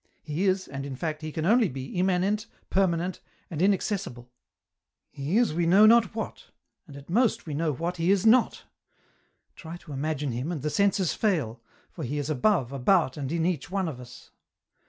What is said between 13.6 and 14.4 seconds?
one of us.